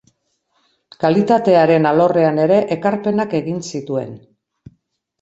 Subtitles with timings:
[1.03, 4.21] Kalitatearen alorrean ere ekarpenak egin zituen.